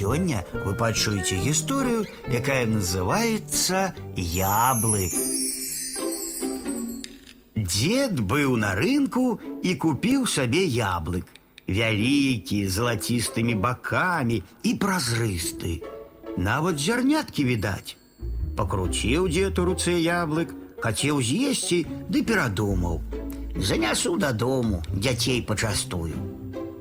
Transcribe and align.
сёння 0.00 0.44
вы 0.64 0.74
пачуеце 0.74 1.36
гісторыю, 1.36 2.06
якая 2.28 2.66
называецца 2.66 3.94
яблык. 4.16 5.12
Дед 7.56 8.20
быў 8.20 8.56
на 8.56 8.74
рынку 8.74 9.40
і 9.62 9.74
купіў 9.74 10.26
сабе 10.26 10.64
яблык. 10.64 11.26
Вялікі, 11.66 12.62
з 12.68 12.70
залацістымі 12.70 13.54
бакамі 13.58 14.42
і 14.62 14.74
празрысты. 14.78 15.82
Нават 16.36 16.78
зярняткі 16.78 17.44
відаць. 17.44 17.96
Пакруціў 18.56 19.26
дзед 19.28 19.58
у 19.58 19.64
руцэ 19.66 19.98
яблык, 19.98 20.54
хацеў 20.78 21.20
з'есці, 21.20 21.82
ды 22.08 22.22
перадумаў. 22.22 23.02
Занясу 23.58 24.16
дадому, 24.16 24.82
дзяцей 24.92 25.42
пачастую. 25.42 26.29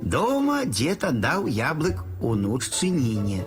Дома 0.01 0.65
дзед 0.65 1.03
аддаў 1.03 1.47
яблык 1.49 2.03
унучцы 2.21 2.89
Ніне. 2.89 3.45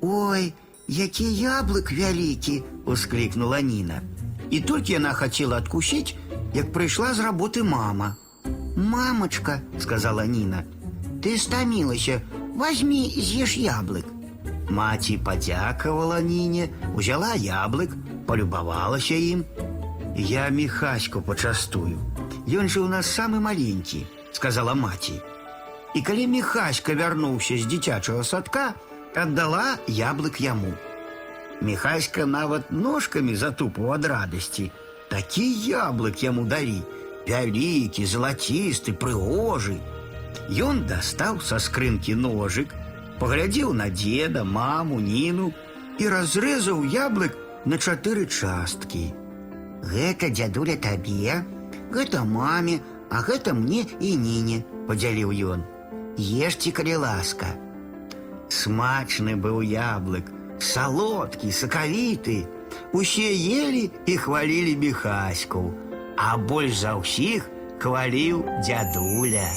Ой, 0.00 0.52
які 0.88 1.26
яблык 1.26 1.92
вялікі, 1.92 2.62
усклікнула 2.84 3.60
Ніна. 3.60 4.02
І 4.50 4.60
толькі 4.60 4.92
яна 4.92 5.12
хацела 5.12 5.58
адкусіць, 5.58 6.14
як 6.54 6.72
прыйшла 6.72 7.14
з 7.14 7.26
работы 7.26 7.62
мама. 7.62 8.16
Мамачка, 8.76 9.60
сказала 9.78 10.26
Ніна, 10.26 10.64
ты 11.22 11.38
стамілася, 11.38 12.20
возьми 12.54 13.10
з'еш 13.10 13.56
яблык. 13.58 14.06
Маці 14.70 15.18
падзякавала 15.18 16.20
Ніне, 16.20 16.70
узяла 16.94 17.34
яблык, 17.34 17.94
полюбавалася 18.26 19.14
ім. 19.14 19.44
Я 20.16 20.48
міхаську 20.48 21.22
пачастую. 21.22 21.98
Ён 22.46 22.70
жа 22.70 22.82
ў 22.82 22.88
нас 22.88 23.10
самы 23.10 23.42
маленькі, 23.42 24.06
сказала 24.32 24.74
маці. 24.74 25.18
І 25.94 26.02
калі 26.06 26.26
міхаська 26.26 26.94
вярнуўся 26.94 27.58
з 27.58 27.66
дзіцячага 27.66 28.24
садка, 28.24 28.74
аддала 29.14 29.78
яблык 29.88 30.40
яму. 30.40 30.72
Міхаська 31.60 32.26
нават 32.26 32.70
ножкамі 32.70 33.34
затупаў 33.36 33.92
ад 33.98 34.06
радасці. 34.06 34.70
Такі 35.10 35.44
яблык 35.66 36.22
яму 36.22 36.44
далі, 36.46 36.78
вялікі, 37.28 38.06
залацісты, 38.06 38.94
прыгожы. 38.94 39.80
Ён 40.50 40.86
дастаў 40.86 41.40
са 41.42 41.58
скрынкі 41.58 42.14
ножык, 42.14 42.72
паглядзеў 43.18 43.74
на 43.74 43.90
деда, 43.90 44.44
маму, 44.44 45.00
ніну 45.00 45.52
і 45.98 46.08
разрэзаў 46.08 46.86
яблык 46.86 47.36
на 47.66 47.76
чатыры 47.76 48.24
часткі. 48.26 49.10
Гэта 49.82 50.30
дзядуля 50.30 50.76
табе, 50.76 51.42
гэта 51.92 52.24
маме, 52.24 52.80
а 53.10 53.20
гэта 53.26 53.52
мне 53.54 53.84
і 54.00 54.14
ніне, 54.16 54.62
падзяліў 54.88 55.34
ён. 55.54 55.66
Ешце, 56.18 56.70
калі 56.72 56.96
ласка. 57.06 57.54
Смачны 58.50 59.36
быў 59.36 59.62
яблык, 59.62 60.30
салодкі, 60.58 61.50
сакавіты. 61.52 62.46
Усе 62.92 63.30
ели 63.34 63.90
і 64.06 64.16
хвалілі 64.16 64.76
міхаську, 64.76 65.74
а 66.16 66.36
больш 66.36 66.82
за 66.82 66.94
ўсіх 66.98 67.50
хваліў 67.78 68.44
дзядуля. 68.62 69.48